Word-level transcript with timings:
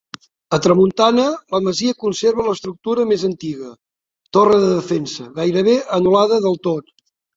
A 0.55 0.59
tramuntana, 0.65 1.25
la 1.55 1.59
masia 1.65 1.97
conserva 2.03 2.45
l'estructura 2.47 3.05
més 3.11 3.25
antiga, 3.29 3.69
torre 4.39 4.57
de 4.65 4.73
defensa, 4.73 5.27
gairebé 5.41 5.77
anul·lada 5.99 6.41
del 6.49 6.59
tot. 6.71 6.95